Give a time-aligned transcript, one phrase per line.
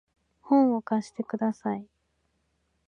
[0.41, 1.85] 本を貸してください